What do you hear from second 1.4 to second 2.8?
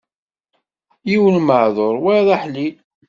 maɛduṛ, wayeḍ aḥlil.